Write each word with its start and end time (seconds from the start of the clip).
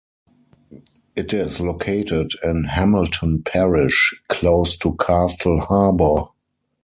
It 1.15 1.31
is 1.31 1.61
located 1.61 2.31
in 2.43 2.63
Hamilton 2.63 3.43
Parish, 3.43 4.19
close 4.29 4.75
to 4.77 4.95
Castle 4.95 5.59
Harbour. 5.61 6.25